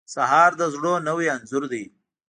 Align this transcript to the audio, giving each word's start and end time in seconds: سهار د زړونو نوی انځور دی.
سهار 0.13 0.51
د 0.59 0.61
زړونو 0.73 1.05
نوی 1.07 1.25
انځور 1.35 1.63
دی. 1.73 1.83